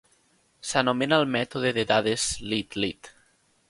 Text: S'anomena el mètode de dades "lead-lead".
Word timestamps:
S'anomena 0.69 1.21
el 1.25 1.29
mètode 1.37 1.75
de 1.79 1.87
dades 1.95 2.29
"lead-lead". 2.51 3.17